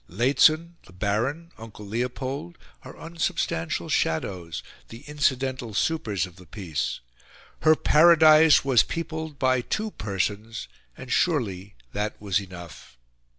Lehzen, 0.09 0.77
the 0.87 0.93
Baron, 0.93 1.51
Uncle 1.59 1.85
Leopold, 1.85 2.57
are 2.81 2.97
unsubstantial 2.99 3.87
shadows 3.87 4.63
the 4.87 5.01
incidental 5.05 5.75
supers 5.75 6.25
of 6.25 6.37
the 6.37 6.47
piece. 6.47 7.01
Her 7.61 7.75
paradise 7.75 8.65
was 8.65 8.81
peopled 8.81 9.37
by 9.37 9.61
two 9.61 9.91
persons, 9.91 10.67
and 10.97 11.11
surely 11.11 11.75
that 11.93 12.19
was 12.19 12.41
enough. 12.41 12.97